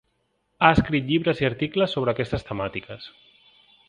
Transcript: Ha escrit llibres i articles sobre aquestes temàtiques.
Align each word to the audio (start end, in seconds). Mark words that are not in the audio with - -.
Ha 0.59 0.69
escrit 0.77 1.05
llibres 1.09 1.43
i 1.43 1.47
articles 1.49 1.93
sobre 1.97 2.15
aquestes 2.17 2.47
temàtiques. 2.51 3.07